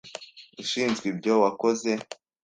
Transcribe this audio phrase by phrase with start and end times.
[0.61, 1.91] Ushinzwe ibyo wakoze.